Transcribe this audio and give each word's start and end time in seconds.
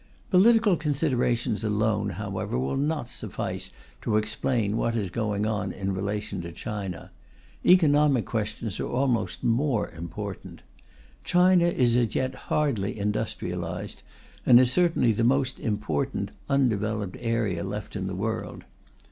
Political 0.31 0.77
considerations 0.77 1.63
alone, 1.63 2.09
however, 2.17 2.57
will 2.57 2.75
not 2.75 3.07
suffice 3.07 3.69
to 4.01 4.17
explain 4.17 4.75
what 4.75 4.95
is 4.95 5.11
going 5.11 5.45
on 5.45 5.71
in 5.71 5.93
relation 5.93 6.41
to 6.41 6.51
China; 6.51 7.11
economic 7.63 8.25
questions 8.25 8.79
are 8.79 8.87
almost 8.89 9.43
more 9.43 9.91
important. 9.91 10.63
China 11.23 11.65
is 11.65 11.95
as 11.95 12.15
yet 12.15 12.33
hardly 12.33 12.97
industrialized, 12.97 14.01
and 14.43 14.59
is 14.59 14.71
certainly 14.71 15.11
the 15.11 15.23
most 15.23 15.59
important 15.59 16.31
undeveloped 16.49 17.17
area 17.19 17.63
left 17.63 17.95
in 17.95 18.07
the 18.07 18.15
world. 18.15 18.63